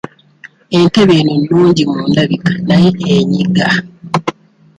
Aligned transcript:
Entebe 0.77 1.13
eno 1.19 1.33
nnungi 1.39 1.83
mu 1.91 1.99
ndabika 2.09 2.51
naye 2.67 2.89
enyiga. 3.15 3.67